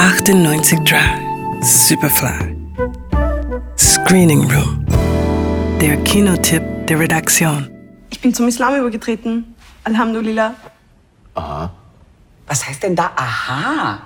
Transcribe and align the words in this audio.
98 0.00 0.78
Drive, 0.84 1.20
Superfly. 1.60 2.56
Screening 3.76 4.50
Room. 4.50 4.86
Der 5.78 5.98
Kinotipp 6.04 6.62
der 6.86 6.98
Redaktion. 6.98 7.68
Ich 8.08 8.18
bin 8.22 8.32
zum 8.32 8.48
Islam 8.48 8.76
übergetreten. 8.76 9.54
Alhamdulillah. 9.84 10.54
Was 11.34 12.66
heißt 12.66 12.82
denn 12.82 12.96
da 12.96 13.10
aha? 13.14 14.00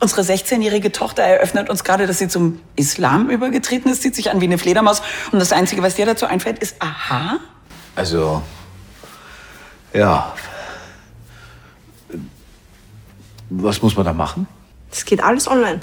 Unsere 0.00 0.22
16-jährige 0.22 0.92
Tochter 0.92 1.22
eröffnet 1.24 1.68
uns 1.68 1.84
gerade, 1.84 2.06
dass 2.06 2.18
sie 2.18 2.28
zum 2.28 2.62
Islam 2.76 3.28
übergetreten 3.28 3.92
ist, 3.92 4.00
zieht 4.00 4.14
sich 4.14 4.30
an 4.30 4.40
wie 4.40 4.46
eine 4.46 4.56
Fledermaus. 4.56 5.02
Und 5.30 5.40
das 5.40 5.52
Einzige, 5.52 5.82
was 5.82 5.94
dir 5.94 6.06
dazu 6.06 6.24
einfällt, 6.24 6.58
ist 6.60 6.76
aha? 6.78 7.36
Also, 7.96 8.40
ja. 9.92 10.32
Was 13.50 13.82
muss 13.82 13.94
man 13.94 14.06
da 14.06 14.14
machen? 14.14 14.46
Das 14.92 15.06
geht 15.06 15.24
alles 15.24 15.48
online. 15.48 15.80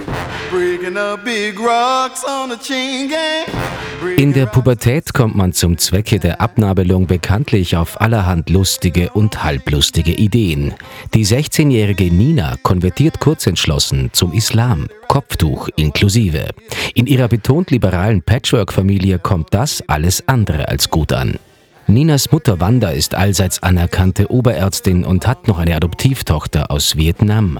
In 4.17 4.33
der 4.33 4.45
Pubertät 4.45 5.13
kommt 5.15 5.35
man 5.35 5.51
zum 5.51 5.79
Zwecke 5.79 6.19
der 6.19 6.39
Abnabelung 6.39 7.07
bekanntlich 7.07 7.75
auf 7.75 7.99
allerhand 7.99 8.51
lustige 8.51 9.09
und 9.09 9.43
halblustige 9.43 10.11
Ideen. 10.11 10.75
Die 11.15 11.25
16-jährige 11.25 12.13
Nina 12.13 12.57
konvertiert 12.61 13.19
kurzentschlossen 13.19 14.11
zum 14.13 14.31
Islam, 14.31 14.89
Kopftuch 15.07 15.69
inklusive. 15.75 16.49
In 16.93 17.07
ihrer 17.07 17.29
betont 17.29 17.71
liberalen 17.71 18.21
Patchwork-Familie 18.21 19.17
kommt 19.17 19.47
das 19.55 19.83
alles 19.87 20.27
andere 20.27 20.67
als 20.67 20.91
gut 20.91 21.13
an. 21.13 21.39
Ninas 21.87 22.31
Mutter 22.31 22.59
Wanda 22.59 22.89
ist 22.89 23.15
allseits 23.15 23.63
anerkannte 23.63 24.29
Oberärztin 24.29 25.03
und 25.03 25.25
hat 25.25 25.47
noch 25.47 25.57
eine 25.57 25.75
Adoptivtochter 25.75 26.69
aus 26.69 26.95
Vietnam. 26.95 27.59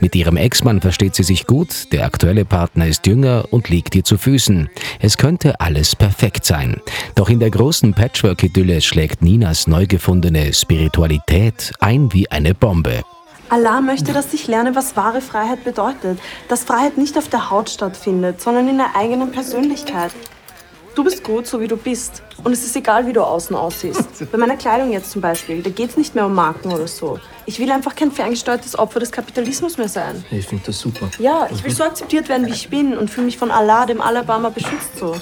Mit 0.00 0.14
ihrem 0.14 0.36
Ex-Mann 0.36 0.80
versteht 0.80 1.14
sie 1.14 1.22
sich 1.22 1.46
gut, 1.46 1.92
der 1.92 2.04
aktuelle 2.04 2.44
Partner 2.44 2.86
ist 2.86 3.06
jünger 3.06 3.44
und 3.50 3.68
liegt 3.68 3.94
ihr 3.94 4.04
zu 4.04 4.18
Füßen. 4.18 4.68
Es 5.00 5.16
könnte 5.16 5.60
alles 5.60 5.96
perfekt 5.96 6.44
sein. 6.44 6.80
Doch 7.14 7.28
in 7.28 7.40
der 7.40 7.50
großen 7.50 7.94
Patchwork-Idylle 7.94 8.80
schlägt 8.80 9.22
Ninas 9.22 9.66
neu 9.66 9.86
gefundene 9.86 10.52
Spiritualität 10.52 11.72
ein 11.80 12.12
wie 12.12 12.30
eine 12.30 12.54
Bombe. 12.54 13.02
Allah 13.50 13.80
möchte, 13.80 14.12
dass 14.12 14.32
ich 14.32 14.46
lerne, 14.46 14.74
was 14.74 14.96
wahre 14.96 15.20
Freiheit 15.20 15.64
bedeutet. 15.64 16.18
Dass 16.48 16.64
Freiheit 16.64 16.96
nicht 16.98 17.16
auf 17.18 17.28
der 17.28 17.50
Haut 17.50 17.70
stattfindet, 17.70 18.40
sondern 18.40 18.68
in 18.68 18.78
der 18.78 18.96
eigenen 18.96 19.30
Persönlichkeit. 19.32 20.12
Du 20.94 21.02
bist 21.02 21.24
gut, 21.24 21.46
so 21.46 21.60
wie 21.60 21.66
du 21.66 21.76
bist. 21.76 22.22
Und 22.44 22.52
es 22.52 22.64
ist 22.64 22.76
egal, 22.76 23.06
wie 23.06 23.12
du 23.12 23.20
außen 23.22 23.56
aussiehst. 23.56 24.30
Bei 24.32 24.38
meiner 24.38 24.56
Kleidung 24.56 24.92
jetzt 24.92 25.10
zum 25.10 25.20
Beispiel, 25.20 25.60
da 25.60 25.70
geht 25.70 25.90
es 25.90 25.96
nicht 25.96 26.14
mehr 26.14 26.26
um 26.26 26.34
Marken 26.34 26.72
oder 26.72 26.86
so. 26.86 27.18
Ich 27.46 27.58
will 27.58 27.70
einfach 27.72 27.96
kein 27.96 28.12
ferngesteuertes 28.12 28.78
Opfer 28.78 29.00
des 29.00 29.10
Kapitalismus 29.10 29.76
mehr 29.76 29.88
sein. 29.88 30.24
Ich 30.30 30.46
finde 30.46 30.64
das 30.66 30.78
super. 30.78 31.10
Ja, 31.18 31.48
ich 31.52 31.64
will 31.64 31.72
so 31.72 31.82
akzeptiert 31.82 32.28
werden, 32.28 32.46
wie 32.46 32.52
ich 32.52 32.68
bin 32.68 32.96
und 32.96 33.10
fühle 33.10 33.26
mich 33.26 33.38
von 33.38 33.50
Allah, 33.50 33.86
dem 33.86 34.00
Alabama, 34.00 34.50
beschützt 34.50 34.98
so. 34.98 35.16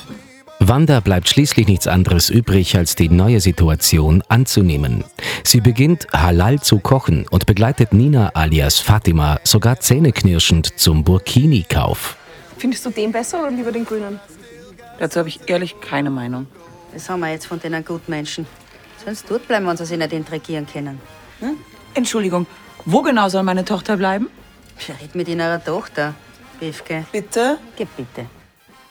Wanda 0.59 1.01
bleibt 1.01 1.29
schließlich 1.29 1.67
nichts 1.67 1.86
anderes 1.86 2.29
übrig, 2.29 2.77
als 2.77 2.95
die 2.95 3.09
neue 3.09 3.41
Situation 3.41 4.23
anzunehmen. 4.29 5.05
Sie 5.42 5.61
beginnt 5.61 6.07
halal 6.12 6.61
zu 6.61 6.79
kochen 6.79 7.27
und 7.31 7.47
begleitet 7.47 7.92
Nina 7.92 8.31
alias 8.34 8.79
Fatima 8.79 9.41
sogar 9.42 9.81
zähneknirschend 9.81 10.79
zum 10.79 11.03
Burkini-Kauf. 11.03 12.17
Findest 12.59 12.84
du 12.86 12.91
den 12.91 13.11
besser 13.11 13.41
oder 13.41 13.51
lieber 13.51 13.73
den 13.73 13.84
grünen? 13.84 14.20
Dazu 14.98 15.19
habe 15.19 15.29
ich 15.29 15.41
ehrlich 15.47 15.81
keine 15.81 16.11
Meinung. 16.11 16.47
Das 16.93 17.09
haben 17.09 17.21
wir 17.21 17.31
jetzt 17.31 17.47
von 17.47 17.59
den 17.59 17.85
Gutmenschen. 17.85 18.47
Sollen 19.03 19.17
sie 19.17 19.25
dort 19.29 19.48
bleiben, 19.48 19.67
wenn 19.67 19.77
sie 19.77 19.87
sich 19.87 19.98
nicht 19.98 20.12
intrigieren 20.12 20.67
können? 20.67 21.01
Entschuldigung, 21.95 22.47
wo 22.85 23.03
genau 23.03 23.29
soll 23.29 23.43
meine 23.43 23.65
Tochter 23.65 23.97
bleiben? 23.97 24.29
Red 24.89 25.15
mit 25.15 25.29
ihrer 25.29 25.63
Tochter, 25.63 26.15
Bifke. 26.61 27.05
Bitte? 27.13 27.59
Geh 27.77 27.87
bitte. 27.97 28.27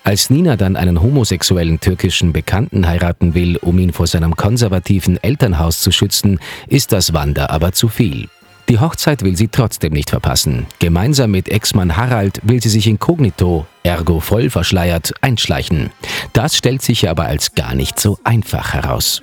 Als 0.04 0.30
Nina 0.30 0.56
dann 0.56 0.76
einen 0.76 1.02
homosexuellen 1.02 1.80
türkischen 1.80 2.34
Bekannten 2.34 2.88
heiraten 2.88 3.36
will, 3.36 3.58
um 3.58 3.78
ihn 3.78 3.94
vor 3.94 4.08
seinem 4.08 4.36
konservativen 4.36 5.22
Elternhaus 5.22 5.80
zu 5.80 5.92
schützen, 5.92 6.40
ist 6.67 6.92
das 6.92 7.14
Wanda 7.14 7.48
aber 7.48 7.72
zu 7.72 7.88
viel. 7.88 8.28
Die 8.71 8.80
Hochzeit 8.80 9.21
will 9.21 9.36
sie 9.36 9.49
trotzdem 9.49 9.92
nicht 9.92 10.11
verpassen. 10.11 10.65
Gemeinsam 10.80 11.32
mit 11.32 11.49
Ex-Mann 11.49 11.98
Harald 11.98 12.39
will 12.43 12.64
sie 12.64 12.70
sich 12.70 12.87
inkognito, 12.87 13.65
ergo 13.83 14.21
voll 14.21 14.49
verschleiert, 14.49 15.11
einschleichen. 15.20 15.92
Das 16.32 16.55
stellt 16.55 16.81
sich 16.81 17.10
aber 17.10 17.26
als 17.26 17.54
gar 17.54 17.76
nicht 17.76 17.99
so 17.99 18.17
einfach 18.23 18.73
heraus. 18.73 19.21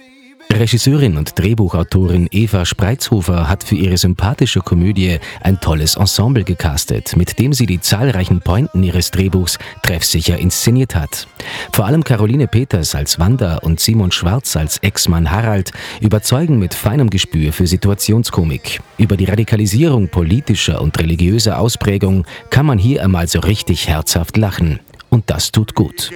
Regisseurin 0.53 1.17
und 1.17 1.39
Drehbuchautorin 1.39 2.29
Eva 2.33 2.65
Spreizhofer 2.65 3.49
hat 3.49 3.63
für 3.63 3.77
ihre 3.77 3.97
sympathische 3.97 4.61
Komödie 4.61 5.19
ein 5.41 5.61
tolles 5.61 5.97
Ensemble 5.97 6.43
gecastet, 6.43 7.17
mit 7.17 7.39
dem 7.39 7.53
sie 7.53 7.67
die 7.67 7.81
zahlreichen 7.81 8.41
Pointen 8.41 8.83
ihres 8.83 9.11
Drehbuchs 9.11 9.59
treffsicher 9.83 10.39
inszeniert 10.39 10.95
hat. 10.95 11.29
Vor 11.73 11.87
allem 11.87 12.03
Caroline 12.03 12.49
Peters 12.49 12.95
als 12.95 13.19
Wanda 13.19 13.59
und 13.59 13.79
Simon 13.79 14.11
Schwarz 14.11 14.57
als 14.57 14.79
Ex-Mann 14.79 15.31
Harald 15.31 15.71
überzeugen 16.01 16.59
mit 16.59 16.75
feinem 16.75 17.11
Gespür 17.11 17.53
für 17.53 17.67
Situationskomik. 17.67 18.81
Über 18.97 19.17
die 19.17 19.27
Radikalisierung 19.27 20.09
politischer 20.09 20.81
und 20.81 20.99
religiöser 20.99 21.59
Ausprägung 21.61 22.27
kann 22.51 22.67
man 22.67 22.79
hier 22.79 23.05
einmal 23.05 23.29
so 23.29 23.41
richtig 23.41 23.87
herzhaft 23.89 24.37
lachen. 24.37 24.81
Und 25.11 25.31
das 25.31 25.53
tut 25.53 25.75
gut. 25.75 26.11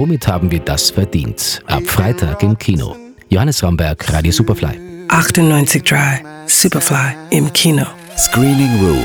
Womit 0.00 0.26
haben 0.26 0.50
wir 0.50 0.60
das 0.60 0.88
verdient? 0.90 1.60
Ab 1.66 1.82
Freitag 1.84 2.42
im 2.42 2.56
Kino. 2.56 2.96
Johannes 3.28 3.62
Ramberg, 3.62 4.10
Radio 4.10 4.32
Superfly. 4.32 4.80
98 5.08 5.82
Drive, 5.82 6.22
Superfly 6.46 7.16
im 7.28 7.52
Kino. 7.52 7.84
Screening 8.16 8.80
Room 8.80 9.04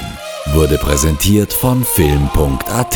wurde 0.54 0.78
präsentiert 0.78 1.52
von 1.52 1.84
Film.at. 1.84 2.96